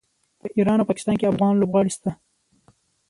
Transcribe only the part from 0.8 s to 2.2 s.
پاکستان کې افغان لوبغاړي شته.